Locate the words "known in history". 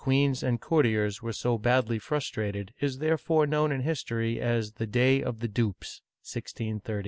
3.45-4.39